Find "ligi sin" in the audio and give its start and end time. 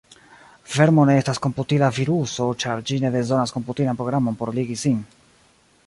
4.61-4.99